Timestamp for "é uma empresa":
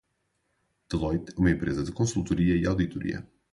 1.33-1.83